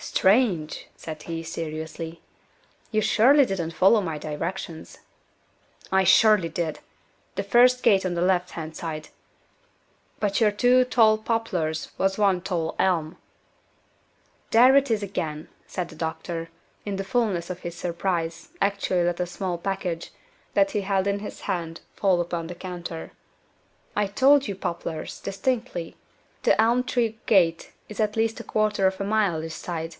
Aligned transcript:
"Strange!" 0.00 0.86
said 0.96 1.24
he, 1.24 1.42
seriously. 1.42 2.20
"You 2.92 3.00
surely 3.00 3.44
didn't 3.44 3.72
follow 3.72 4.00
my 4.00 4.16
directions." 4.16 4.98
"I 5.90 6.04
surely 6.04 6.48
did. 6.48 6.78
The 7.34 7.42
first 7.42 7.82
gate 7.82 8.06
on 8.06 8.14
the 8.14 8.22
left 8.22 8.52
hand 8.52 8.76
side. 8.76 9.08
But 10.20 10.40
your 10.40 10.52
two 10.52 10.84
tall 10.84 11.18
poplars 11.18 11.90
was 11.98 12.16
one 12.16 12.42
tall 12.42 12.76
elm." 12.78 13.16
"There 14.52 14.76
it 14.76 14.88
is 14.88 15.02
again!" 15.02 15.48
and 15.76 15.88
the 15.88 15.96
doctor, 15.96 16.48
in 16.84 16.94
the 16.94 17.04
fulness 17.04 17.50
of 17.50 17.60
his 17.60 17.74
surprise, 17.74 18.50
actually 18.62 19.02
let 19.02 19.18
a 19.18 19.26
small 19.26 19.58
package, 19.58 20.12
that 20.54 20.70
he 20.70 20.82
held 20.82 21.08
in 21.08 21.18
his 21.18 21.42
hand, 21.42 21.80
fall 21.96 22.20
upon 22.20 22.46
the 22.46 22.54
counter. 22.54 23.12
"I 23.96 24.06
told 24.06 24.46
you 24.46 24.54
poplars, 24.54 25.18
distinctly. 25.20 25.96
The 26.44 26.60
elm 26.60 26.84
tree 26.84 27.18
gate 27.26 27.72
is 27.88 28.00
at 28.00 28.16
least 28.16 28.38
a 28.38 28.44
quarter 28.44 28.86
of 28.86 29.00
a 29.00 29.04
mile 29.04 29.40
this 29.40 29.54
side. 29.54 29.96